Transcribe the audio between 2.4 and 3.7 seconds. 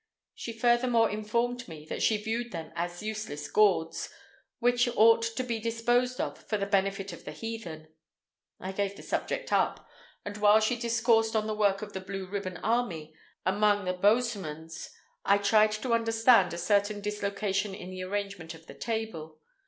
them as useless